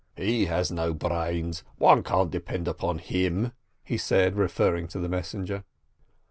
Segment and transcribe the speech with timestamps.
[0.17, 3.51] "He has no brains, one can't depend on him,"
[3.83, 5.63] he said, referring to the messenger.